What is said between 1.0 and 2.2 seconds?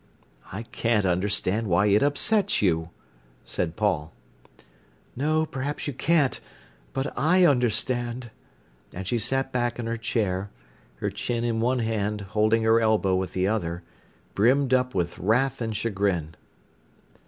understand why it